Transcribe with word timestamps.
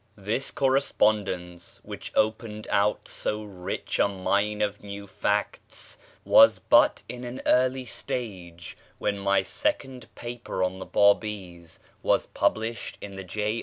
This 0.17 0.49
correspondence, 0.49 1.79
which 1.83 2.11
opened 2.15 2.67
out 2.71 3.07
so 3.07 3.43
rich 3.43 3.99
a 3.99 4.07
mine 4.07 4.59
of 4.63 4.81
new 4.81 5.05
facts, 5.05 5.95
was 6.25 6.57
but 6.57 7.03
in 7.07 7.23
an 7.23 7.39
early 7.45 7.85
stage 7.85 8.75
when 8.97 9.19
my 9.19 9.43
second 9.43 10.07
paper 10.15 10.63
on 10.63 10.79
the 10.79 10.87
Bábís 10.87 11.77
was 12.01 12.25
published 12.25 12.97
in 12.99 13.13
the 13.13 13.23
J. 13.23 13.59